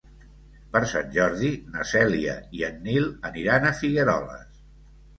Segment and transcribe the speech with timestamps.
[0.71, 4.63] Per Sant Jordi na Cèlia i en Nil aniran a Figueroles.